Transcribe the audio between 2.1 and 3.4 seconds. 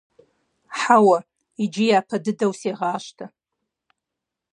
дыдэу сегъащтэ.